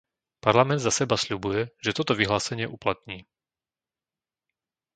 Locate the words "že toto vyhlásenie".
1.85-2.65